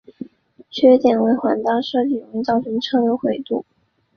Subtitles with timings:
[0.71, 3.63] 缺点为环道设计容易造成车流回堵。